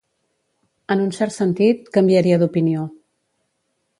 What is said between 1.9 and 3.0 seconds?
canviaria d'opinió.